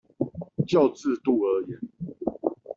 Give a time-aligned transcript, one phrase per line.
[0.65, 1.77] 就制度而言